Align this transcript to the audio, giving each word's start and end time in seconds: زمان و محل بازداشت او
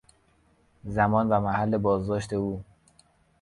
زمان 0.83 1.29
و 1.29 1.39
محل 1.39 1.77
بازداشت 1.77 2.33
او 2.33 2.63